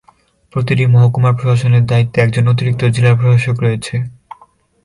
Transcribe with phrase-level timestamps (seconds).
[0.53, 3.95] প্রতিটি মহকুমা প্রশাসনের দায়িত্বে একজন অতিরিক্ত জেলা প্রশাসক রয়েছে।